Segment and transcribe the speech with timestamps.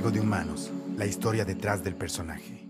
[0.00, 2.68] juego de humanos, la historia detrás del personaje.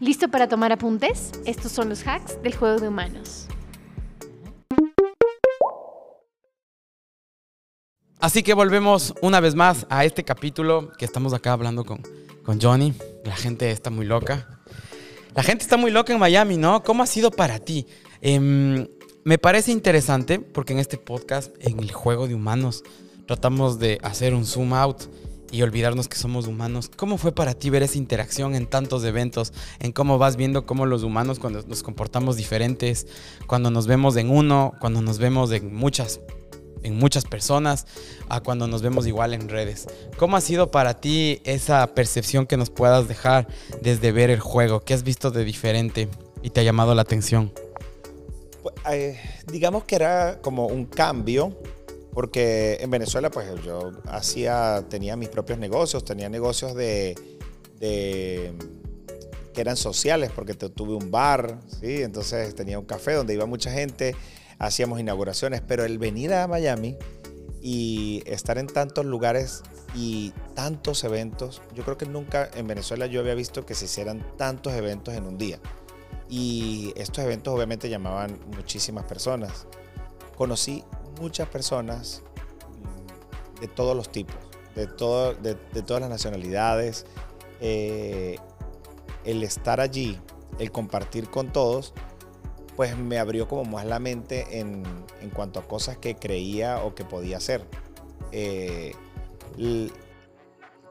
[0.00, 1.30] ¿Listo para tomar apuntes?
[1.46, 3.46] Estos son los hacks del juego de humanos.
[8.18, 12.02] Así que volvemos una vez más a este capítulo que estamos acá hablando con,
[12.42, 12.92] con Johnny.
[13.24, 14.60] La gente está muy loca.
[15.36, 16.82] La gente está muy loca en Miami, ¿no?
[16.82, 17.86] ¿Cómo ha sido para ti?
[18.20, 18.88] Em,
[19.22, 22.82] me parece interesante porque en este podcast, en el juego de humanos,
[23.28, 25.04] tratamos de hacer un zoom out
[25.54, 26.90] y olvidarnos que somos humanos.
[26.96, 29.52] ¿Cómo fue para ti ver esa interacción en tantos eventos?
[29.78, 33.06] En cómo vas viendo cómo los humanos cuando nos comportamos diferentes,
[33.46, 36.20] cuando nos vemos en uno, cuando nos vemos en muchas
[36.82, 37.86] en muchas personas
[38.28, 39.86] a cuando nos vemos igual en redes.
[40.18, 43.46] ¿Cómo ha sido para ti esa percepción que nos puedas dejar
[43.80, 44.80] desde ver el juego?
[44.80, 46.08] ¿Qué has visto de diferente
[46.42, 47.52] y te ha llamado la atención?
[48.62, 49.18] Pues, eh,
[49.50, 51.56] digamos que era como un cambio,
[52.14, 57.14] porque en Venezuela pues yo hacía, tenía mis propios negocios, tenía negocios de,
[57.80, 62.02] que eran sociales, porque tuve un bar, ¿sí?
[62.02, 64.14] entonces tenía un café donde iba mucha gente
[64.58, 66.96] hacíamos inauguraciones, pero el venir a Miami
[67.60, 69.62] y estar en tantos lugares
[69.94, 74.24] y tantos eventos, yo creo que nunca en Venezuela yo había visto que se hicieran
[74.36, 75.58] tantos eventos en un día.
[76.28, 79.66] Y estos eventos obviamente llamaban muchísimas personas.
[80.36, 80.84] Conocí
[81.20, 82.22] muchas personas
[83.60, 84.36] de todos los tipos,
[84.74, 87.06] de, todo, de, todas las nacionalidades.
[87.60, 88.36] Eh,
[89.24, 90.20] el estar allí,
[90.58, 91.94] el compartir con todos,
[92.76, 94.82] pues me abrió como más la mente en,
[95.34, 97.66] cuanto a cosas que creía o que podía hacer.
[98.32, 98.94] Eh,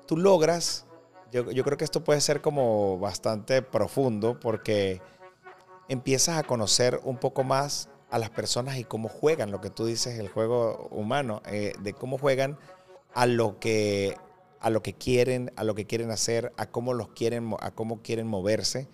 [0.05, 0.85] tú logras,
[1.31, 5.01] yo, creo que esto puede ser como bastante profundo porque
[5.89, 9.87] empiezas a conocer un poco más a las personas y cómo juegan, lo que tú
[9.87, 12.59] dices, el juego humano, eh, de cómo juegan
[13.15, 14.15] a lo que
[14.59, 18.03] a lo que quieren, a lo que quieren hacer, a cómo los quieren, a cómo
[18.03, 18.87] quieren moverse.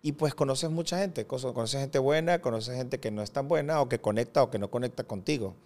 [0.00, 3.80] Y pues conoces mucha gente, conoces gente buena, conoces gente que no es tan buena
[3.80, 5.56] o que conecta o que no conecta contigo.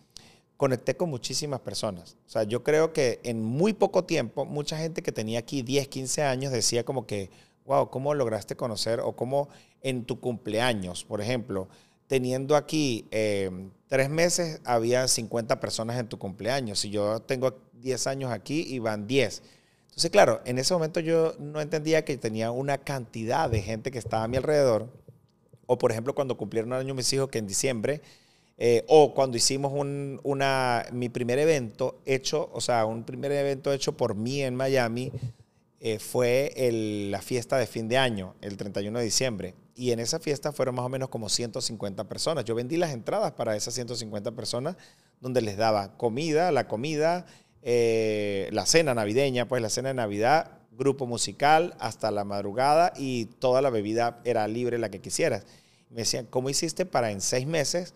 [0.57, 2.17] Conecté con muchísimas personas.
[2.27, 5.87] O sea, yo creo que en muy poco tiempo, mucha gente que tenía aquí 10,
[5.89, 7.31] 15 años decía como que,
[7.67, 9.01] wow, ¿cómo lograste conocer?
[9.01, 9.51] O cómo
[9.83, 11.69] en tu cumpleaños, por ejemplo,
[12.11, 16.81] teniendo aquí em, tres meses, había 50 personas en tu cumpleaños.
[16.81, 19.41] Si yo tengo 10 años aquí, iban 10.
[19.91, 23.99] Entonces, claro, en ese momento yo no entendía que tenía una cantidad de gente que
[24.01, 24.89] estaba a mi alrededor.
[25.67, 28.01] O, por ejemplo, cuando cumplieron año mis hijos, que en diciembre,
[28.59, 30.21] eh, o cuando hicimos un,
[30.91, 35.13] mi primer evento hecho, o sea, un primer evento hecho por mí en Miami,
[35.79, 36.53] eh, fue
[37.09, 39.55] la fiesta de fin de año, el 31 de diciembre.
[39.81, 42.45] Y en esa fiesta fueron más o menos como 150 personas.
[42.45, 44.77] Yo vendí las entradas para esas 150 personas,
[45.23, 47.25] donde les daba comida, la comida,
[47.63, 53.25] eh, la cena navideña, pues la cena de Navidad, grupo musical hasta la madrugada y
[53.25, 55.47] toda la bebida era libre, la que quisieras.
[55.89, 57.95] Me decían, ¿cómo hiciste para en seis meses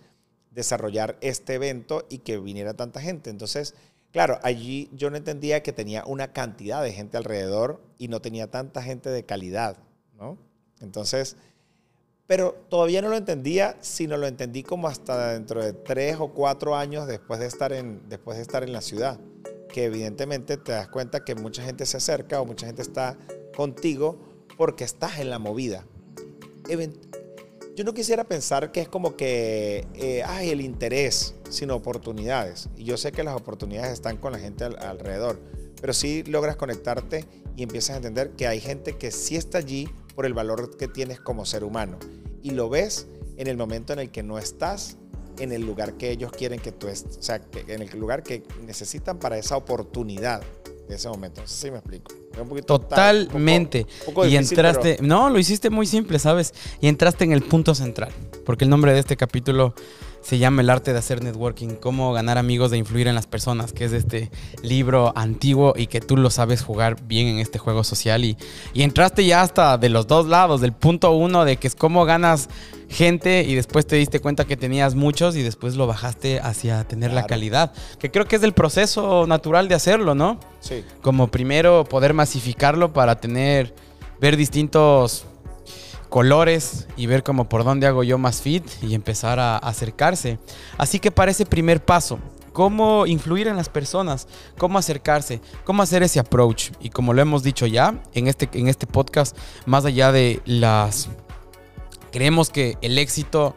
[0.53, 3.29] desarrollar este evento y que viniera tanta gente?
[3.29, 3.75] Entonces,
[4.11, 8.51] claro, allí yo no entendía que tenía una cantidad de gente alrededor y no tenía
[8.51, 9.77] tanta gente de calidad,
[10.15, 10.39] ¿no?
[10.81, 11.37] Entonces,
[12.27, 16.77] pero todavía no lo entendía, sino lo entendí como hasta dentro de tres o cuatro
[16.77, 19.19] años después de estar en, después de estar en la ciudad
[19.75, 23.19] que evidentemente te das cuenta que mucha gente se acerca o mucha gente está
[23.57, 24.21] contigo
[24.57, 25.85] porque estás en la movida.
[27.75, 32.69] Yo no quisiera pensar que es como que eh, hay el interés, sino oportunidades.
[32.77, 35.41] Y yo sé que las oportunidades están con la gente alrededor,
[35.81, 37.25] pero sí logras conectarte
[37.57, 40.89] y empiezas a entender que hay gente que sí está allí por el valor que
[40.89, 41.99] tienes como ser humano.
[42.43, 44.97] Y lo ves en el momento en el que no estás
[45.39, 48.45] en el lugar que ellos quieren que tú estés, o sea, en el lugar que
[48.65, 50.43] necesitan para esa oportunidad
[50.89, 51.41] de ese momento.
[51.41, 52.13] No sé si me explico.
[52.67, 53.87] Totalmente.
[54.29, 56.53] y entraste, no, lo hiciste muy simple, ¿sabes?
[56.81, 58.13] Y entraste en el punto central,
[58.45, 59.75] porque el nombre de este capítulo
[60.25, 63.73] se llama El arte de hacer networking, cómo ganar amigos de influir en las personas,
[63.75, 64.31] que es este
[64.63, 68.25] libro antiguo y que tú lo sabes jugar bien en este juego social.
[68.25, 68.39] Y,
[68.73, 72.07] y entraste ya hasta de los dos lados, del punto uno de que es cómo
[72.07, 72.49] ganas
[72.89, 77.13] gente y después te diste cuenta que tenías muchos y después lo bajaste hacia tener
[77.13, 80.41] la calidad, que creo que es el proceso natural de hacerlo, ¿no?
[80.61, 80.85] Sí.
[81.03, 83.75] Como primero poder masificarlo para tener,
[84.21, 85.27] ver distintos
[86.15, 90.39] colores y ver como por dónde hago yo más fit y empezar a acercarse.
[90.79, 92.21] Así que para ese primer paso,
[92.53, 96.71] cómo influir en las personas, cómo acercarse, cómo hacer ese approach.
[96.79, 101.09] Y como lo hemos dicho ya en este, en este podcast, más allá de las...
[102.13, 103.57] Creemos que el éxito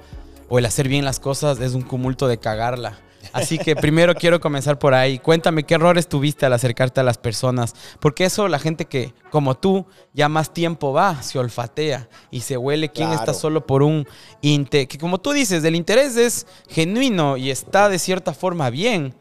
[0.50, 2.98] o el hacer bien las cosas es un cumulto de cagarla.
[3.33, 5.19] Así que primero quiero comenzar por ahí.
[5.19, 7.74] Cuéntame qué errores tuviste al acercarte a las personas.
[8.00, 12.57] Porque eso la gente que, como tú, ya más tiempo va, se olfatea y se
[12.57, 13.21] huele quién Claro.
[13.21, 14.07] está solo por un
[14.41, 14.88] inte.
[14.88, 19.15] Que como tú dices, el interés es genuino y está de cierta forma bien.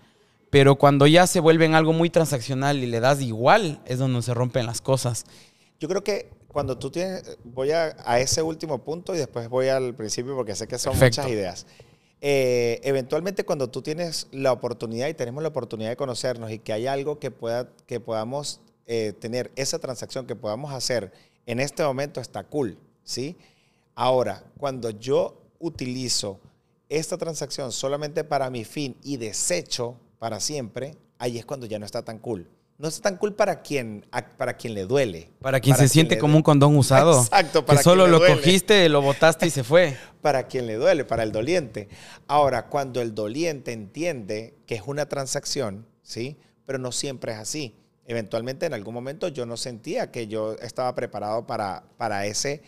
[0.51, 4.23] Pero cuando ya se vuelve en algo muy transaccional y le das igual, es donde
[4.23, 5.25] se rompen las cosas.
[5.81, 9.69] Yo creo que cuando tú tienes, voy a, a ese último punto y después voy
[9.69, 11.21] al principio porque sé que son Perfecto.
[11.23, 11.67] muchas ideas.
[12.21, 16.73] Eh, eventualmente cuando tú tienes la oportunidad y tenemos la oportunidad de conocernos y que
[16.73, 21.13] hay algo que, pueda, que podamos eh, tener, esa transacción que podamos hacer
[21.45, 23.37] en este momento está cool, ¿sí?
[23.95, 26.41] Ahora, cuando yo utilizo
[26.89, 31.87] esta transacción solamente para mi fin y desecho para siempre, ahí es cuando ya no
[31.87, 32.49] está tan cool.
[32.79, 34.05] No está tan cool para quien,
[34.37, 35.31] para quien le duele.
[35.41, 37.23] Para quien se siente como un condón usado.
[37.23, 38.37] Exacto, que para solo quien le lo duele.
[38.37, 39.97] cogiste, lo botaste y se fue.
[40.21, 41.89] Para quien le duele, para el doliente.
[42.27, 46.37] Ahora, cuando el doliente entiende que es una transacción, ¿sí?
[46.65, 47.77] Pero no siempre es así.
[48.07, 52.63] Eventualmente, en algún momento, yo no sentía que yo estaba preparado para, para, ese,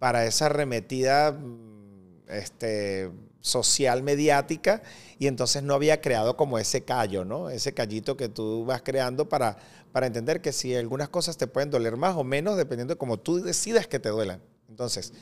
[0.00, 3.10] para esa arremetida mm, este,
[3.46, 4.82] social mediática
[5.18, 7.48] y entonces no había creado como ese callo, ¿no?
[7.48, 9.56] Ese callito que tú vas creando para,
[9.92, 13.18] para entender que si algunas cosas te pueden doler más o menos dependiendo de cómo
[13.18, 14.42] tú decidas que te duelan.
[14.68, 15.12] Entonces,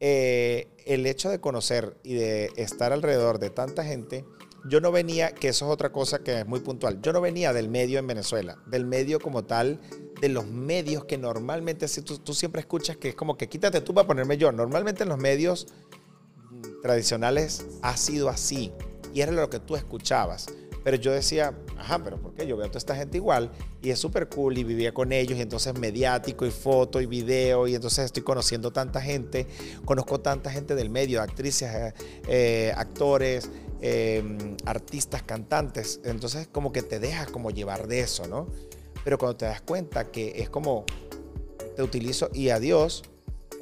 [0.00, 4.24] eh, el hecho de conocer y de estar alrededor de tanta gente,
[4.68, 7.52] yo no venía, que eso es otra cosa que es muy puntual, yo no venía
[7.52, 9.80] del medio en Venezuela, del medio como tal,
[10.20, 13.92] de los medios que normalmente, tú, tú siempre escuchas que es como que quítate tú
[13.94, 15.66] para ponerme yo, normalmente en los medios
[16.82, 18.72] tradicionales ha sido así
[19.14, 20.46] y era lo que tú escuchabas.
[20.84, 22.46] Pero yo decía, ajá, pero ¿por qué?
[22.46, 25.38] Yo veo a toda esta gente igual y es súper cool y vivía con ellos
[25.38, 29.46] y entonces mediático y foto y video y entonces estoy conociendo tanta gente,
[29.84, 31.94] conozco tanta gente del medio, actrices, eh,
[32.26, 33.48] eh, actores,
[33.80, 38.48] eh, artistas, cantantes, entonces como que te dejas como llevar de eso, ¿no?
[39.04, 40.84] Pero cuando te das cuenta que es como
[41.76, 43.02] te utilizo y adiós,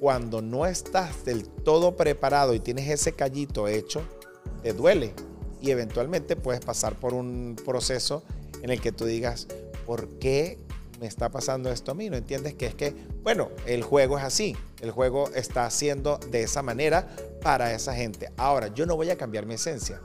[0.01, 4.03] cuando no estás del todo preparado y tienes ese callito hecho,
[4.63, 5.13] te duele
[5.61, 8.23] y eventualmente puedes pasar por un proceso
[8.63, 9.47] en el que tú digas,
[9.85, 10.59] ¿por qué
[11.01, 12.09] me está pasando esto a mí?
[12.09, 16.45] No entiendes que es que, bueno, el juego es así, el juego está haciendo de
[16.45, 17.07] esa manera
[17.43, 18.33] para esa gente.
[18.39, 20.01] Ahora, yo no voy a cambiar mi esencia,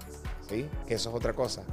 [0.49, 0.67] ¿sí?
[0.87, 1.63] Que eso es otra cosa.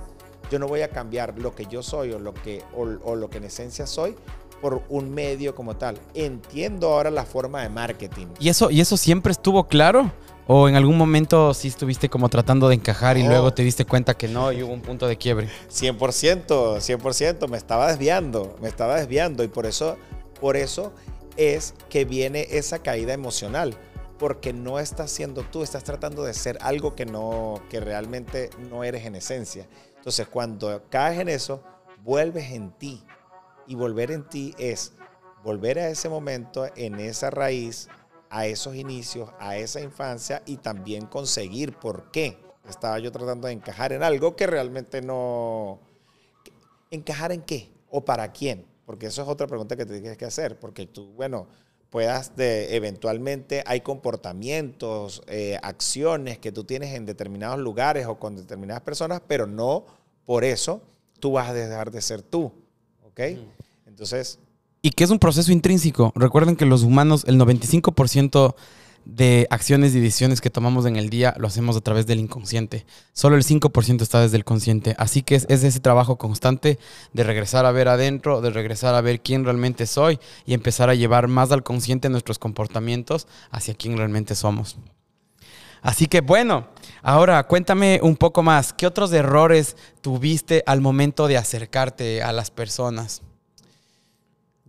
[0.48, 3.30] Yo no voy a cambiar lo que yo soy o lo que, o, o lo
[3.30, 4.14] que en esencia soy
[4.62, 5.98] por un medio como tal.
[6.14, 8.28] Entiendo ahora la forma de marketing.
[8.38, 10.10] ¿Y eso, ¿Y eso siempre estuvo claro?
[10.46, 14.14] ¿O en algún momento sí estuviste como tratando de encajar y luego te diste cuenta
[14.14, 15.48] que no y hubo un punto de quiebre?
[15.70, 19.96] 100%, 100%, me estaba desviando, me estaba desviando y por eso,
[20.40, 20.92] por eso
[21.36, 23.76] es que viene esa caída emocional,
[24.18, 28.82] porque no estás siendo tú, estás tratando de ser algo que no, que realmente no
[28.82, 29.68] eres en esencia.
[29.96, 31.62] Entonces, cuando caes en eso,
[32.04, 33.04] vuelves en ti
[33.66, 34.92] y volver en ti es
[35.42, 37.88] volver a ese momento, en esa raíz,
[38.30, 42.38] a esos inicios, a esa infancia y también conseguir por qué
[42.68, 45.80] estaba yo tratando de encajar en algo que realmente no...
[46.90, 47.70] ¿Encajar en qué?
[47.90, 48.66] ¿O para quién?
[48.86, 51.46] Porque eso es otra pregunta que te tienes que hacer, porque tú, bueno,
[51.90, 58.36] puedas de, eventualmente, hay comportamientos, eh, acciones que tú tienes en determinados lugares o con
[58.36, 59.84] determinadas personas, pero no
[60.24, 60.82] por eso
[61.20, 62.52] tú vas a dejar de ser tú,
[63.12, 63.38] ¿ok?
[63.86, 64.38] Entonces,
[64.82, 66.12] Y que es un proceso intrínseco.
[66.16, 68.54] Recuerden que los humanos, el 95%
[69.04, 72.86] de acciones y decisiones que tomamos en el día lo hacemos a través del inconsciente.
[73.12, 74.94] Solo el 5% está desde el consciente.
[74.98, 76.78] Así que es, es ese trabajo constante
[77.12, 80.94] de regresar a ver adentro, de regresar a ver quién realmente soy y empezar a
[80.94, 84.76] llevar más al consciente nuestros comportamientos hacia quién realmente somos.
[85.82, 86.68] Así que bueno,
[87.02, 88.72] ahora cuéntame un poco más.
[88.72, 93.22] ¿Qué otros errores tuviste al momento de acercarte a las personas?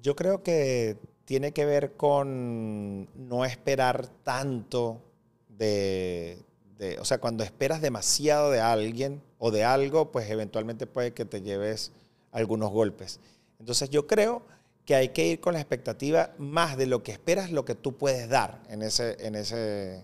[0.01, 5.01] Yo creo que tiene que ver con no esperar tanto
[5.50, 6.39] de,
[6.77, 11.25] de- o sea, cuando esperas demasiado de alguien o de algo, pues eventualmente puede que
[11.25, 11.91] te lleves
[12.32, 13.20] algunos golpes.
[13.60, 14.41] Entonces yo creo
[14.86, 17.96] que hay que ir con la expectativa más de lo que esperas, lo que tú
[17.96, 20.03] puedes dar en ese, en ese,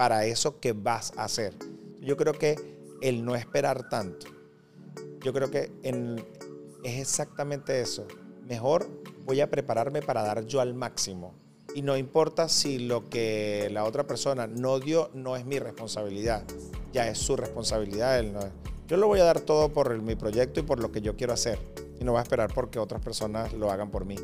[0.00, 1.52] para eso que vas a hacer.
[2.00, 2.56] Yo creo que
[3.02, 4.28] el no esperar tanto,
[5.22, 8.06] yo creo que es exactamente eso.
[8.48, 8.88] Mejor
[9.26, 11.34] voy a prepararme para dar yo al máximo.
[11.74, 16.44] Y no importa si lo que la otra persona no dio no es mi responsabilidad.
[16.94, 18.24] Ya es su responsabilidad.
[18.88, 21.34] Yo lo voy a dar todo por mi proyecto y por lo que yo quiero
[21.34, 21.58] hacer.
[22.00, 24.16] Y no voy a esperar porque otras personas lo hagan por mí.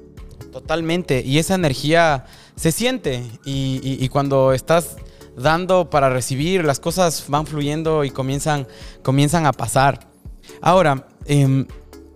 [0.50, 1.20] Totalmente.
[1.20, 3.22] Y esa energía se siente.
[3.44, 4.96] Y cuando estás
[5.36, 8.66] dando para recibir, las cosas van fluyendo y comienzan,
[9.02, 10.08] comienzan a pasar.
[10.60, 11.66] Ahora, em,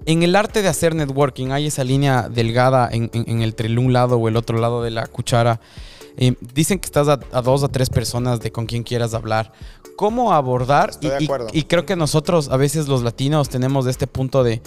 [0.06, 3.92] en el arte de hacer networking hay esa línea delgada en, en- entre el un
[3.92, 5.60] lado o el otro lado de la cuchara.
[6.16, 9.52] Em, dicen que estás a, a dos o tres personas de con quien quieras hablar.
[9.96, 10.90] ¿Cómo abordar?
[10.90, 14.42] Estoy y, de y- y creo que nosotros, a veces los latinos, tenemos este punto
[14.42, 14.62] de,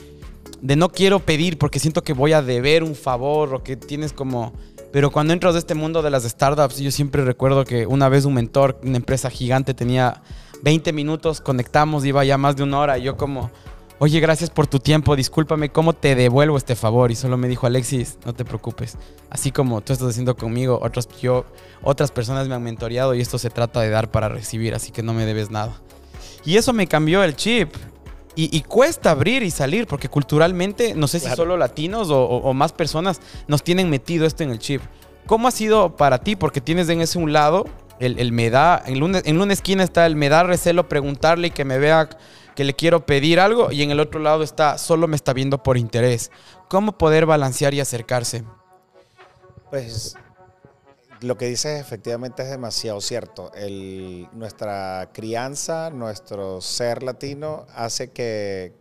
[0.61, 4.13] de no quiero pedir porque siento que voy a deber un favor o que tienes
[4.13, 4.53] como...
[4.93, 8.25] Pero cuando entras de este mundo de las startups, yo siempre recuerdo que una vez
[8.25, 10.21] un mentor, una empresa gigante, tenía
[10.61, 13.49] 20 minutos, conectamos, iba ya más de una hora y yo como,
[13.97, 17.09] oye, gracias por tu tiempo, discúlpame, ¿cómo te devuelvo este favor?
[17.09, 18.95] Y solo me dijo, Alexis, no te preocupes.
[19.31, 21.45] Así como tú estás haciendo conmigo, otros, yo,
[21.81, 25.01] otras personas me han mentoreado y esto se trata de dar para recibir, así que
[25.01, 25.73] no me debes nada.
[26.45, 27.73] Y eso me cambió el chip.
[28.35, 31.37] Y, y cuesta abrir y salir, porque culturalmente, no sé si Claro.
[31.37, 34.81] solo latinos o, o- o más personas nos tienen metido esto en el chip.
[35.27, 36.35] ¿Cómo ha sido para ti?
[36.35, 37.65] Porque tienes en ese un lado,
[37.99, 41.47] el, el me da, en una, en una esquina está el me da recelo preguntarle
[41.47, 42.09] y que me vea
[42.55, 45.61] que le quiero pedir algo, y en el otro lado está solo me está viendo
[45.63, 46.31] por interés.
[46.69, 48.43] ¿Cómo poder balancear y acercarse?
[49.69, 50.15] Pues
[51.23, 53.51] lo que dices efectivamente es demasiado cierto.
[54.33, 58.73] Nuestra crianza, nuestro ser latino hace que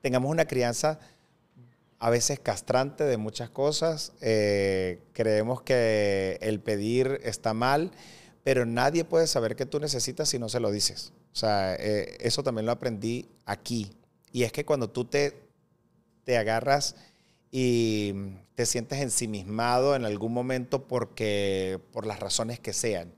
[0.00, 0.98] tengamos una crianza
[1.98, 4.12] a veces castrante de muchas cosas.
[4.20, 7.90] Eh, creemos que el pedir está mal,
[8.44, 11.12] pero nadie puede saber que tú necesitas si no se lo dices.
[11.32, 13.92] O sea, eh, eso también lo aprendí aquí.
[14.32, 15.48] Y es que cuando tú te,
[16.24, 16.96] te agarras
[17.58, 18.12] y
[18.54, 23.14] te sientes ensimismado en algún momento porque por las razones que sean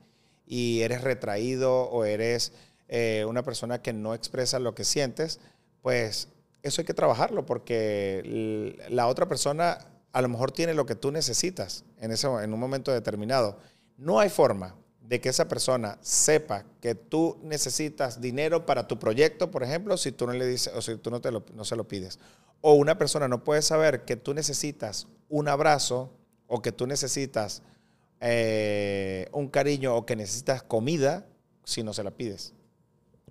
[0.47, 2.53] y eres retraído o eres
[2.87, 5.41] eh, una persona que no expresa lo que sientes,
[5.81, 6.29] pues
[6.63, 9.77] eso hay que trabajarlo porque la otra persona
[10.13, 13.57] a lo mejor tiene lo que tú necesitas en, ese, en un momento determinado.
[13.97, 19.51] No hay forma de que esa persona sepa que tú necesitas dinero para tu proyecto,
[19.51, 21.89] por ejemplo, si tú no le dices o si tú no, te no se lo
[21.89, 22.19] pides.
[22.61, 26.11] O una persona no puede saber que tú necesitas un abrazo
[26.47, 27.61] o que tú necesitas
[28.19, 31.25] eh, un cariño o que necesitas comida
[31.63, 32.53] si no se la pides.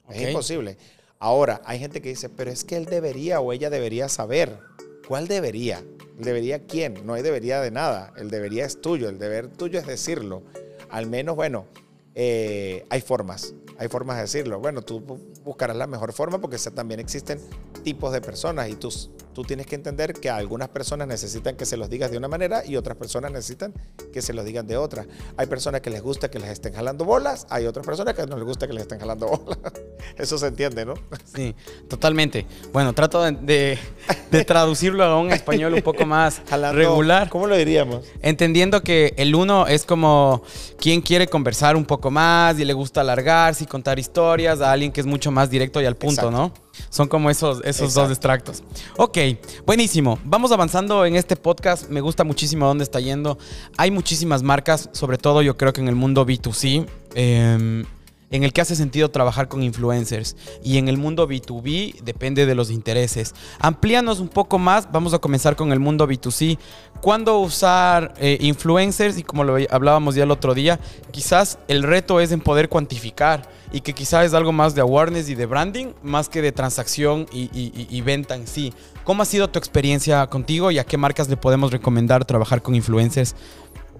[0.09, 0.79] Es imposible.
[1.19, 4.59] Ahora, hay gente que dice, pero es que él debería o ella debería saber.
[5.07, 5.85] ¿Cuál debería?
[6.19, 7.05] ¿El debería quién?
[7.05, 8.13] No hay debería de nada.
[8.17, 9.09] El debería es tuyo.
[9.09, 10.43] El deber tuyo es decirlo.
[10.91, 11.67] Al menos, bueno,
[12.15, 13.55] eh, hay formas.
[13.79, 14.59] Hay formas de decirlo.
[14.59, 17.41] Bueno, tú bu- buscarás la mejor forma porque también existen
[17.85, 19.09] tipos de personas y tú, s-
[19.39, 22.67] tú tienes que entender que algunas personas necesitan que se los digas de una manera
[22.67, 23.73] y otras personas necesitan
[24.13, 25.07] que se los digan de otra.
[25.37, 28.35] Hay personas que les gusta que les estén jalando bolas, hay otras personas que no
[28.37, 29.59] les gusta que les estén jalando bolas.
[30.19, 30.95] Eso se entiende, ¿no?
[31.33, 31.55] Sí,
[31.89, 32.47] totalmente.
[32.73, 33.79] Bueno, trato de, de-
[34.33, 37.29] de traducirlo a un español un poco más Jalando- regular.
[37.29, 38.07] ¿Cómo lo diríamos?
[38.23, 40.43] Entendiendo que el uno es como
[40.81, 44.91] quien quiere conversar un poco más y le gusta alargarse y contar historias a alguien
[44.91, 46.31] que es mucho más directo y al punto, Exacto.
[46.33, 46.68] ¿no?
[46.91, 48.01] Son como esos, esos Exacto.
[48.03, 48.63] dos extractos.
[48.97, 49.19] Ok,
[49.67, 50.19] buenísimo.
[50.25, 51.89] Vamos avanzando en este podcast.
[51.89, 53.39] Me gusta muchísimo dónde está yendo.
[53.77, 56.87] Hay muchísimas marcas, sobre todo yo creo que en el mundo B2C.
[57.15, 57.85] em,
[58.31, 60.37] en el que hace sentido trabajar con influencers.
[60.63, 63.35] Y en el mundo B2B depende de los intereses.
[63.59, 64.91] Amplíanos un poco más.
[64.93, 66.59] Vamos a comenzar con el mundo B2C.
[67.01, 69.19] ¿Cuándo usar eh, influencers?
[69.19, 70.79] Y como lo hablábamos ya el otro día,
[71.11, 75.29] quizás el reto es en poder cuantificar y que quizás es algo más de awareness
[75.29, 78.73] y de branding, más que de transacción y, venta en sí.
[79.05, 82.75] ¿Cómo ha sido tu experiencia contigo y a qué marcas le podemos recomendar trabajar con
[82.75, 83.35] influencers?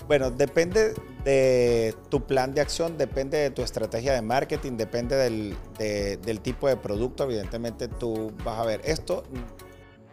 [0.09, 5.55] Bueno, depende de tu plan de acción, depende de tu estrategia de marketing, depende del,
[5.79, 7.25] de- del tipo de producto.
[7.25, 9.23] Evidentemente tú vas a ver esto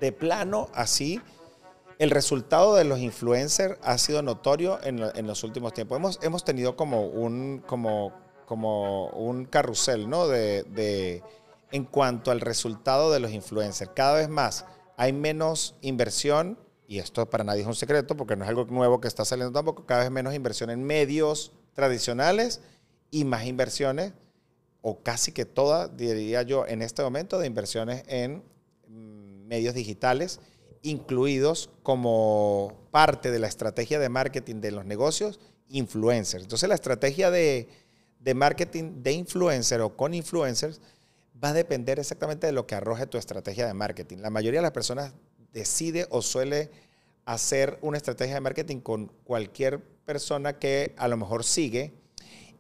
[0.02, 1.22] de plano así.
[1.98, 5.98] El resultado de los influencers ha sido notorio en, en los últimos tiempos.
[5.98, 8.12] Hemos, hemos tenido como un, como,
[8.46, 10.28] como un carrusel, ¿no?
[10.28, 11.24] De, de-
[11.72, 13.92] en cuanto al resultado de los influencers.
[13.96, 14.66] Cada vez más
[14.98, 19.02] hay menos inversión, y esto para nadie es un secreto porque no es algo nuevo
[19.02, 22.62] que está saliendo tampoco, cada vez menos inversión en medios tradicionales
[23.12, 24.14] y más inversiones,
[24.82, 28.44] o casi que toda, diría yo, en este momento, de inversiones en
[28.88, 30.40] mm, medios digitales,
[30.84, 35.40] incluidos como parte de la estrategia de marketing de los negocios,
[35.70, 36.44] influencers.
[36.44, 37.68] Entonces la estrategia de,
[38.20, 40.80] de marketing de influencer o con influencers
[41.44, 44.18] va a depender exactamente de lo que arroje tu estrategia de marketing.
[44.18, 45.14] La mayoría de las personas
[45.56, 46.70] decide o suele
[47.24, 51.94] hacer una estrategia de marketing con cualquier persona que a lo mejor sigue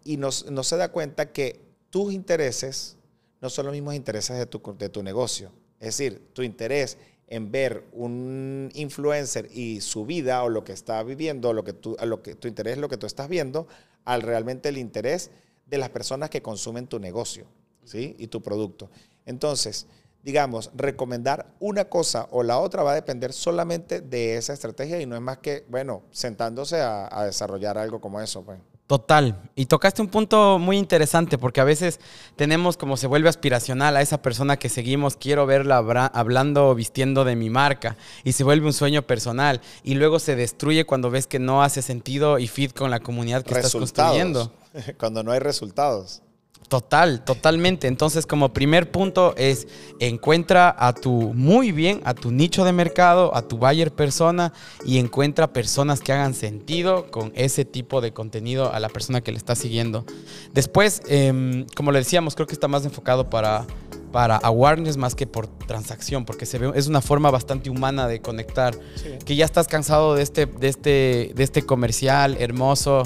[0.06, 1.60] y no, no se da cuenta que
[1.90, 2.96] tus intereses
[3.42, 5.52] no son los mismos intereses de tu, de tu negocio.
[5.80, 6.98] Es decir, tu interés
[7.28, 11.98] en ver un influencer y su vida o lo que está viviendo, lo que tú,
[12.02, 13.68] lo que tu interés lo que tú estás viendo,
[14.06, 15.32] al realmente el interés
[15.66, 17.46] de las personas que consumen tu negocio
[17.84, 18.16] ¿sí?
[18.18, 18.90] y tu producto.
[19.26, 19.86] Entonces,
[20.26, 25.06] digamos, recomendar una cosa o la otra va a depender solamente de esa estrategia y
[25.06, 28.44] no es más que, bueno, sentándose a, a desarrollar algo como eso.
[28.44, 28.60] Pues.
[28.88, 29.50] Total.
[29.56, 32.00] Y tocaste un punto muy interesante porque a veces
[32.36, 35.78] tenemos como se vuelve aspiracional a esa persona que seguimos, quiero verla
[36.14, 40.36] hablando o vistiendo de mi marca y se vuelve un sueño personal y luego se
[40.36, 44.52] destruye cuando ves que no hace sentido y fit con la comunidad que estás construyendo.
[45.00, 46.22] Cuando no hay resultados.
[46.68, 47.88] Total, totalmente.
[47.88, 49.68] Entonces, como primer punto es
[50.00, 54.52] encuentra a tu muy bien, a tu nicho de mercado, a tu buyer persona
[54.84, 59.32] y encuentra personas que hagan sentido con ese tipo de contenido a la persona que
[59.32, 60.06] le está siguiendo.
[60.54, 63.68] Después, em, como le decíamos, creo que está más enfocado para,
[64.12, 68.22] para awareness más que por transacción, porque se ve, es una forma bastante humana de
[68.22, 68.76] conectar.
[69.24, 73.04] Que ya estás cansado de este, de este, de este comercial hermoso.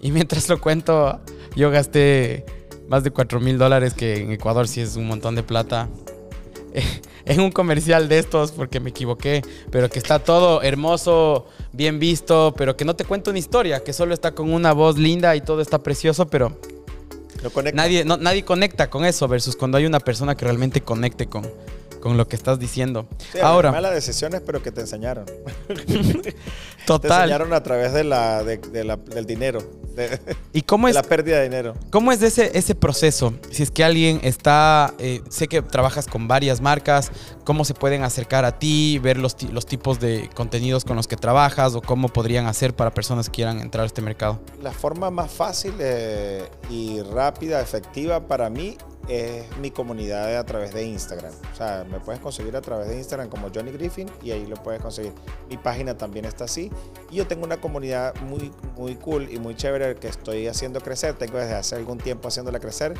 [0.00, 1.20] Y mientras lo cuento,
[1.56, 2.44] yo gasté
[2.88, 5.88] más de 4 mil dólares, que en Ecuador sí es un montón de plata.
[7.24, 12.54] en un comercial de estos, porque me equivoqué, pero que está todo hermoso, bien visto,
[12.56, 15.40] pero que no te cuenta una historia, que solo está con una voz linda y
[15.40, 16.56] todo está precioso, pero
[17.74, 21.50] nadie, nadie conecta con eso, versus cuando hay una persona que realmente conecte con,
[22.06, 23.08] con lo que estás diciendo.
[23.42, 25.26] Ahora, malas decisiones, pero que te enseñaron.
[26.86, 27.00] Total.
[27.00, 29.58] Te enseñaron a través de la, del dinero.
[30.52, 31.74] ¿Y cómo es la pérdida de dinero?
[31.90, 33.34] ¿Cómo es ese, ese proceso?
[33.50, 37.10] Si es que alguien está, eh, sé que trabajas con varias marcas,
[37.42, 41.16] ¿cómo se pueden acercar a ti, ver los, los tipos de contenidos con los que
[41.16, 44.38] trabajas o cómo podrían hacer para personas que quieran entrar a este mercado?
[44.62, 48.76] La forma más fácil eh, y rápida, efectiva para mí
[49.08, 51.32] es mi comunidad a través de Instagram.
[51.52, 54.56] O sea, me puedes conseguir a través de Instagram como Johnny Griffin y ahí lo
[54.56, 55.12] puedes conseguir.
[55.48, 56.70] Mi página también está así.
[57.10, 61.14] Y yo tengo una comunidad muy, muy cool y muy chévere que estoy haciendo crecer.
[61.14, 62.94] Tengo desde hace algún tiempo haciéndola crecer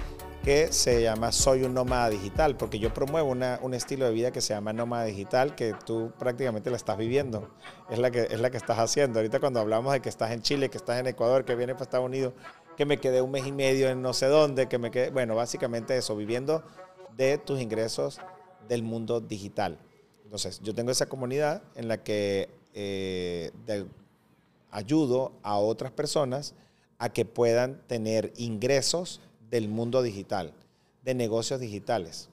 [0.46, 4.30] que se llama Soy un nómada digital, porque yo promuevo una, un estilo de vida
[4.30, 7.50] que se llama nómada digital, que tú prácticamente la estás viviendo,
[7.90, 9.18] es la, que, es la que estás haciendo.
[9.18, 11.82] Ahorita cuando hablamos de que estás en Chile, que estás en Ecuador, que vienes para
[11.82, 12.32] Estados Unidos,
[12.76, 15.34] que me quedé un mes y medio en no sé dónde, que me quedé, bueno,
[15.34, 16.62] básicamente eso, viviendo
[17.16, 18.20] de tus ingresos
[18.68, 19.78] del mundo digital.
[20.24, 23.50] Entonces, yo tengo esa comunidad en la que eh,
[24.70, 26.54] ayudo a otras personas
[26.98, 30.52] a que puedan tener ingresos del mundo digital,
[31.02, 32.28] de negocios digitales.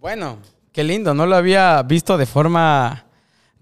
[0.00, 0.38] Bueno,
[0.72, 3.03] qué lindo, no lo había visto de forma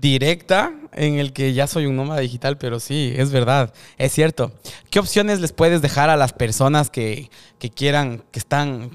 [0.02, 4.52] directa en el que ya soy un nómada digital, pero sí, es verdad, es cierto.
[4.90, 7.30] ¿Qué opciones les puedes dejar a las personas que,
[7.76, 8.90] quieran, que están...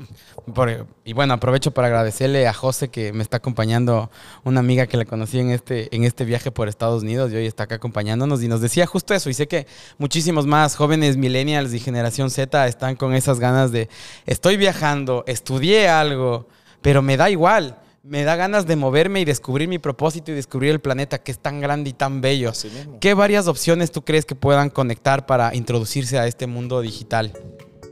[1.05, 4.11] y bueno, aprovecho para agradecerle a José que me está acompañando,
[4.43, 7.45] una amiga que la conocí en este, en este viaje por Estados Unidos y hoy
[7.45, 9.29] está acá acompañándonos y nos decía justo eso.
[9.29, 9.65] Y sé que
[9.97, 13.87] muchísimos más jóvenes millennials y generación Z están con esas ganas de,
[14.25, 16.49] estoy viajando, estudié algo,
[16.81, 20.71] pero me da igual me da ganas de moverme y descubrir mi propósito y descubrir
[20.71, 22.53] el planeta que es tan grande y tan bello.
[23.01, 27.33] ¿Qué varias opciones tú crees que puedan conectar para introducirse a este mundo digital?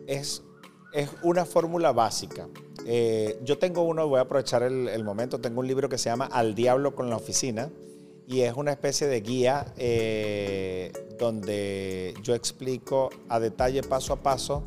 [0.08, 0.42] Es,
[0.94, 2.48] es una fórmula básica.
[2.86, 6.30] Eh, yo tengo uno, voy a aprovechar el, momento, tengo un libro que se llama
[6.32, 7.70] Al Diablo con la Oficina
[8.26, 14.64] y es una especie de guía eh, donde yo explico a detalle, paso a paso,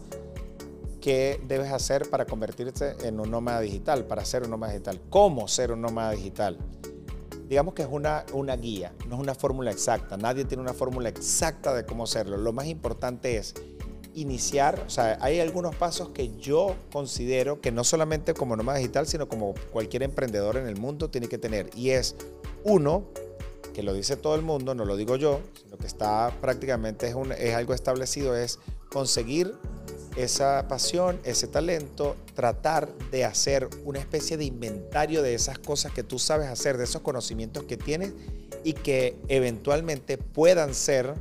[1.00, 5.48] qué debes hacer para convertirte en un nómada digital, para ser un nómada digital, cómo
[5.48, 6.58] ser un nómada digital.
[7.48, 11.08] Digamos que es una, una guía, no es una fórmula exacta, nadie tiene una fórmula
[11.08, 12.37] exacta de cómo hacerlo.
[12.37, 13.54] Lo más importante es
[14.14, 19.06] iniciar, o sea, hay algunos pasos que yo considero que no solamente como nómada digital,
[19.06, 21.70] sino como cualquier emprendedor en el mundo tiene que tener.
[21.74, 22.16] Y es,
[22.64, 23.04] uno,
[23.72, 27.14] que lo dice todo el mundo, no lo digo yo, sino que está prácticamente es,
[27.14, 28.58] un, es algo establecido, es
[28.90, 29.54] conseguir
[30.18, 36.02] esa pasión, ese talento, tratar de hacer una especie de inventario de esas cosas que
[36.02, 38.12] tú sabes hacer, de esos conocimientos que tienes
[38.64, 41.14] y que eventualmente puedan ser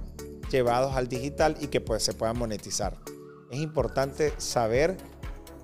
[0.50, 2.98] llevados al digital y que pues, se puedan monetizar.
[3.52, 4.98] Es importante saber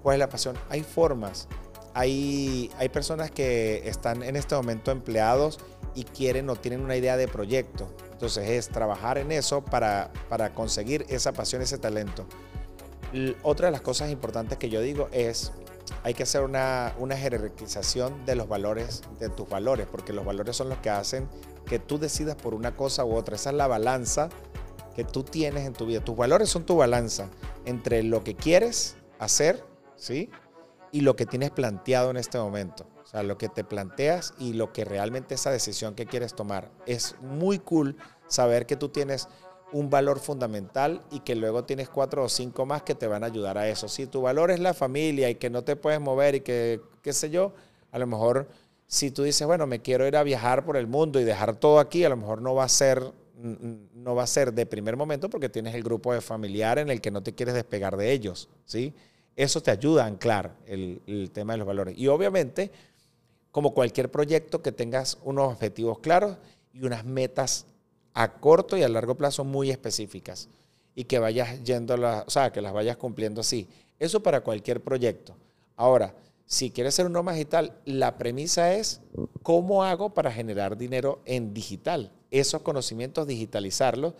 [0.03, 0.55] cuál es la pasión.
[0.69, 1.47] Hay formas,
[1.95, 5.59] hay, hay personas que están en este momento empleados
[5.95, 7.91] y quieren o tienen una idea de proyecto.
[8.11, 12.27] Entonces es trabajar en eso para, para conseguir esa pasión, ese talento.
[13.43, 15.51] Otra de las cosas importantes que yo digo es,
[16.03, 20.69] hay que hacer una, jerarquización de los valores, de tus valores, porque los valores son
[20.69, 21.27] los que hacen
[21.65, 23.35] que tú decidas por una cosa u otra.
[23.35, 24.29] Esa es la balanza
[24.95, 26.03] que tú tienes en tu vida.
[26.03, 27.29] Tus valores son tu balanza
[27.65, 29.63] entre lo que quieres hacer,
[29.95, 30.29] ¿sí?
[30.91, 32.85] Y lo que tienes planteado en este momento.
[33.03, 36.71] O sea, lo que te planteas y lo que realmente esa decisión que quieres tomar.
[36.85, 37.97] Es muy cool
[38.27, 39.27] saber que tú tienes
[39.73, 43.27] un valor fundamental y que luego tienes cuatro o cinco más que te van a
[43.27, 43.87] ayudar a eso.
[43.89, 47.11] Si tu valor es la familia y que no te puedes mover y que, qué
[47.11, 47.53] sé yo,
[47.91, 48.47] a lo mejor
[48.87, 51.79] si tú dices, bueno, me quiero ir a viajar por el mundo y dejar todo
[51.79, 53.03] aquí, a lo mejor no va a ser,
[53.35, 57.01] no va a ser de primer momento porque tienes el grupo de familiar en el
[57.01, 58.93] que no te quieres despegar de ellos, ¿sí?
[59.35, 61.97] Eso te ayuda a anclar el, el tema de los valores.
[61.97, 62.69] Y obviamente,
[63.49, 66.37] como cualquier proyecto, que tengas unos objetivos claros
[66.71, 67.65] y unas metas
[68.13, 70.49] a corto y a largo plazo muy específicas
[70.95, 73.67] y que vayas yendo, o sea, que las vayas cumpliendo así.
[73.99, 75.35] Eso para cualquier proyecto.
[75.75, 76.13] Ahora,
[76.45, 79.01] si quieres ser un nómada digital, la premisa es
[79.41, 82.11] cómo hago para generar dinero en digital.
[82.29, 84.13] Esos conocimientos, digitalizarlos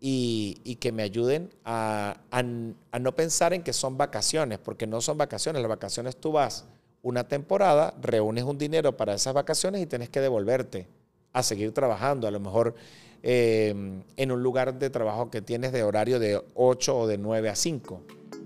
[0.00, 2.44] y, y que me ayuden a, a,
[2.90, 5.62] a, no pensar en que son vacaciones, porque no son vacaciones.
[5.62, 6.66] Las vacaciones tú vas
[7.02, 10.88] una temporada, reúnes un dinero para esas vacaciones y tienes que devolverte
[11.32, 12.26] a seguir trabajando.
[12.26, 12.74] A lo mejor
[13.22, 17.48] eh, en un lugar de trabajo que tienes de horario de 8 o de 9
[17.48, 18.00] a 5.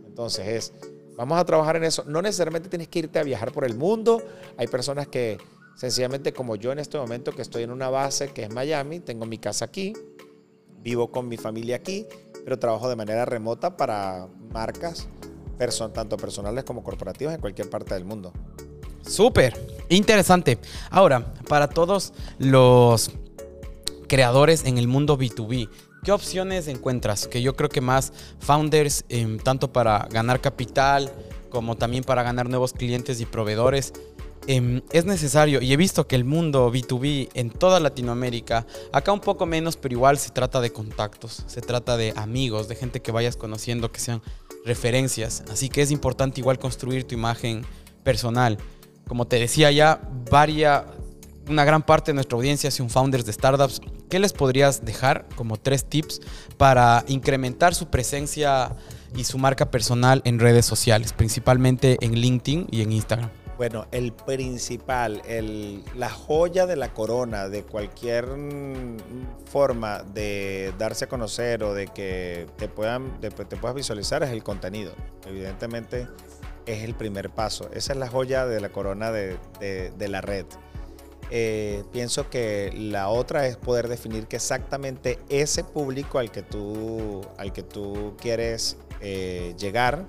[0.07, 0.73] Entonces es,
[1.17, 2.05] vamos a trabajar en eso.
[2.07, 4.23] No necesariamente tienes que irte a viajar por el mundo.
[4.57, 5.39] Hay personas que
[5.77, 9.27] sencillamente como yo en este momento que estoy en una base que es Miami, tengo
[9.27, 9.93] mi casa aquí,
[10.83, 12.07] vivo con mi familia aquí,
[12.45, 15.09] pero trabajo de manera remota para marcas,
[15.93, 18.33] tanto personales como corporativas en cualquier parte del mundo.
[19.07, 20.59] Súper, interesante.
[20.91, 23.11] Ahora, para todos los
[24.07, 25.69] creadores en el mundo B2B.
[26.05, 27.27] ¿Qué opciones encuentras?
[27.27, 31.11] Que yo creo que más founders, em, tanto para ganar capital
[31.51, 33.93] como también para ganar nuevos clientes y proveedores,
[34.47, 35.61] em, es necesario.
[35.63, 39.95] Y he visto que el mundo B2B en toda Latinoamérica, acá un poco menos, pero
[39.95, 44.01] igual se trata de contactos, se trata de amigos, de gente que vayas conociendo, que
[44.01, 44.23] sean
[44.65, 45.43] referencias.
[45.51, 47.65] Así que es importante igual construir tu imagen
[48.05, 48.59] personal.
[49.09, 50.85] Como te decía ya, varia,
[51.49, 55.57] una gran parte de nuestra audiencia son founders de startups ¿qué les podrías dejar como
[55.57, 56.21] tres tips
[56.57, 58.75] para incrementar su presencia
[59.15, 63.31] y su marca personal en redes sociales, principalmente en LinkedIn y en Instagram?
[63.57, 68.27] Bueno, el principal, el, la joya de la corona de cualquier
[69.47, 74.43] forma de darse a conocer o de que te, puedan, te puedas visualizar es el
[74.43, 74.93] contenido.
[75.27, 76.07] Evidentemente
[76.67, 77.71] es el primer paso.
[77.73, 80.47] Esa es la joya de la corona de, de la red.
[81.31, 87.23] Eh, pienso que la otra es poder definir que exactamente ese público al que tú,
[87.37, 90.07] al que tú quieres eh, llegar,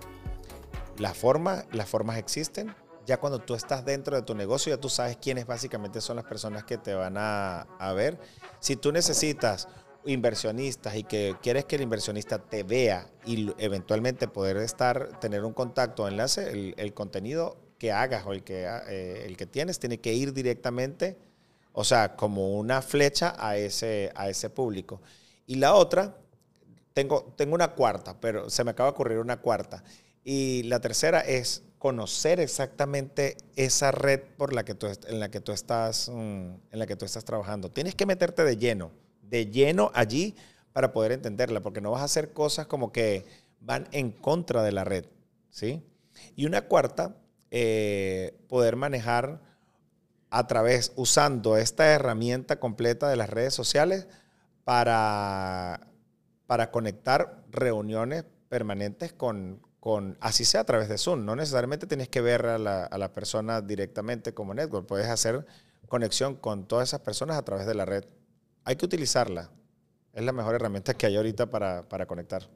[0.97, 2.75] la forma, las formas existen.
[3.05, 6.25] Ya cuando tú estás dentro de tu negocio, ya tú sabes quiénes básicamente son las
[6.25, 8.19] personas que te van a, a ver.
[8.59, 9.67] Si tú necesitas
[10.07, 15.53] inversionistas y que quieres que el inversionista te vea y eventualmente poder estar, tener un
[15.53, 19.99] contacto, enlace, el, el contenido que hagas o el que, eh, el que tienes tiene
[19.99, 21.17] que ir directamente,
[21.73, 25.01] o sea, como una flecha a ese, a ese público.
[25.45, 26.17] Y la otra,
[26.93, 29.83] tengo, tengo una cuarta, pero se me acaba de ocurrir una cuarta.
[30.23, 35.39] Y la tercera es conocer exactamente esa red por la que tú, en, la que
[35.39, 36.15] tú estás, mm,
[36.71, 37.69] en la que tú estás trabajando.
[37.69, 38.91] Tienes que meterte de lleno,
[39.29, 40.35] de lleno allí
[40.73, 43.25] para poder entenderla, porque no vas a hacer cosas como que
[43.59, 45.05] van en contra de la red,
[45.49, 45.81] ¿sí?
[46.35, 47.15] Y una cuarta
[47.51, 49.41] eh, poder manejar
[50.29, 54.07] a través, usando esta herramienta completa de las redes sociales
[54.63, 55.87] para,
[56.45, 61.25] para conectar reuniones permanentes con, con, así sea a través de Zoom.
[61.25, 65.45] No necesariamente tienes que ver a la, a la persona directamente como network, puedes hacer
[65.87, 68.03] conexión con todas esas personas a través de la red.
[68.67, 69.49] Hay que utilizarla.
[70.13, 72.49] Es la mejor herramienta que hay ahorita para, para conectar.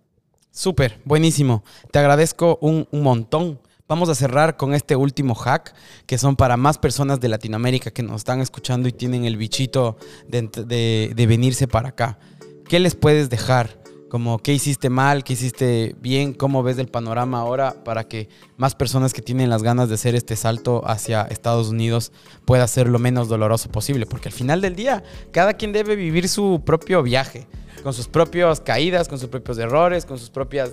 [0.51, 1.63] Súper, buenísimo.
[1.89, 3.61] Te agradezco un, un montón.
[3.87, 5.73] Vamos a cerrar con este último hack,
[6.05, 9.95] que son para más personas de Latinoamérica que nos están escuchando y tienen el bichito
[10.27, 12.19] de, de, de venirse para acá.
[12.67, 13.80] ¿Qué les puedes dejar?
[14.11, 18.75] Como qué hiciste mal, qué hiciste bien, cómo ves el panorama ahora para que más
[18.75, 22.11] personas que tienen las ganas de hacer este salto hacia Estados Unidos
[22.43, 24.05] pueda ser lo menos doloroso posible.
[24.05, 27.47] Porque al final del día, cada quien debe vivir su propio viaje,
[27.83, 30.71] con sus propias caídas, con sus propios errores, con sus propias...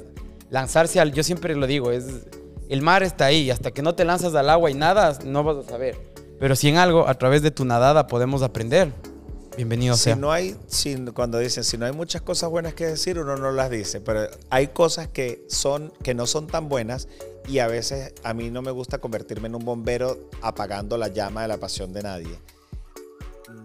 [0.51, 1.13] Lanzarse al...
[1.13, 2.27] Yo siempre lo digo, es
[2.69, 3.53] el mar está ahí.
[3.53, 5.97] Hasta que no te lanzas al agua y nadas, no vas a saber.
[6.41, 8.93] Pero si en algo, a través de tu nadada, podemos aprender,
[9.59, 10.17] bienvenido si sea.
[10.17, 13.51] No hay, si, cuando dicen, si no hay muchas cosas buenas que decir, uno no
[13.51, 14.01] las dice.
[14.01, 17.09] Pero hay cosas que, son, que no son tan buenas
[17.49, 21.43] y a veces a mí no me gusta convertirme en un bombero apagando la llama
[21.43, 22.39] de la pasión de nadie.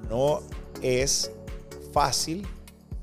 [0.09, 0.41] No
[0.81, 1.29] es
[1.91, 2.47] fácil,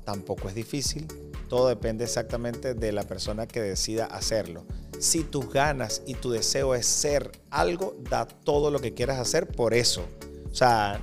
[0.03, 1.07] tampoco es difícil.
[1.47, 4.65] Todo depende exactamente de la persona que decida hacerlo
[4.99, 9.47] si tus ganas y tu deseo es ser algo, da todo lo que quieras hacer
[9.47, 10.05] por eso.
[10.51, 11.01] O sea,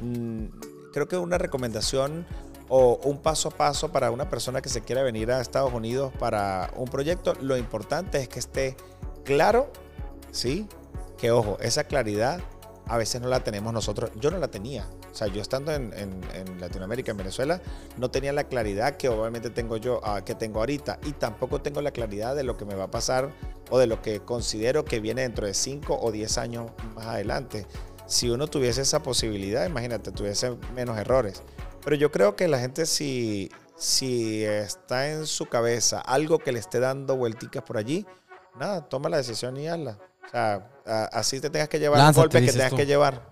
[0.98, 2.26] creo que una recomendación
[2.68, 6.12] o un paso a paso para una persona que se quiera venir a Estados Unidos
[6.18, 8.76] para un proyecto, lo importante es que esté
[9.24, 9.70] claro,
[10.32, 10.66] ¿sí?
[11.16, 12.40] Que ojo, esa claridad
[12.86, 14.10] a veces no la tenemos nosotros.
[14.16, 14.86] Yo no la tenía.
[15.10, 16.20] O sea, yo estando en,
[16.60, 17.60] Latinoamérica, en Venezuela,
[17.96, 20.98] no tenía la claridad que obviamente tengo yo, ah, que tengo ahorita.
[21.04, 23.30] Y tampoco tengo la claridad de lo que me va a pasar
[23.70, 27.66] o de lo que considero que viene dentro de 5 o 10 años más adelante.
[28.08, 31.42] Si uno tuviese esa posibilidad, imagínate, tuviese menos errores.
[31.84, 36.58] Pero yo creo que la gente si, si está en su cabeza algo que le
[36.58, 38.06] esté dando vuelticas por allí,
[38.58, 39.98] nada, toma la decisión y hazla.
[40.26, 40.70] O sea,
[41.12, 43.30] así te tengas que llevar el golpe que tengas que llevar.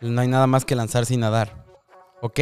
[0.00, 1.64] No hay nada más que lanzar sin nadar.
[2.20, 2.40] Ok,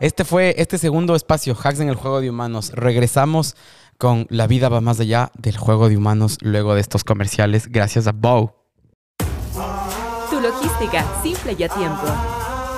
[0.00, 2.70] este fue este segundo espacio, Hacks en el juego de humanos.
[2.74, 3.56] Regresamos
[3.96, 8.06] con La vida va más allá del juego de humanos luego de estos comerciales, gracias
[8.06, 8.57] a Bow.
[10.58, 12.02] Logística, simple y a tiempo.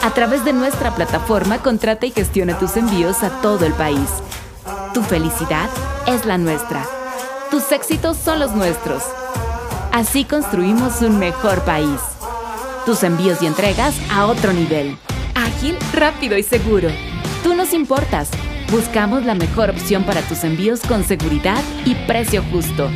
[0.03, 4.09] A través de nuestra plataforma, contrata y gestiona tus envíos a todo el país.
[4.93, 5.69] Tu felicidad
[6.07, 6.85] es la nuestra.
[7.51, 9.03] Tus éxitos son los nuestros.
[9.93, 12.01] Así construimos un mejor país.
[12.85, 14.99] Tus envíos y entregas a otro nivel.
[15.35, 16.91] Ágil, rápido y seguro.
[17.43, 18.29] Tú nos importas.
[18.71, 22.91] Buscamos la mejor opción para tus envíos con seguridad y precio justo.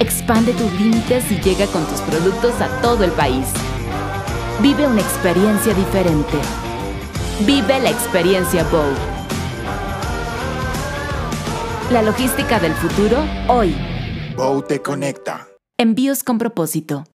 [0.00, 3.46] Expande tus límites y llega con tus productos a todo el país.
[4.60, 6.36] Vive una experiencia diferente.
[7.46, 8.92] Vive la experiencia Bow.
[11.92, 13.76] La logística del futuro hoy.
[14.36, 15.46] Bow te conecta.
[15.78, 17.04] Envíos con propósito.